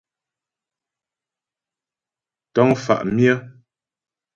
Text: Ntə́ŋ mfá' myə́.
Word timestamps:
Ntə́ŋ 2.49 2.67
mfá' 2.71 2.97
myə́. 3.15 3.35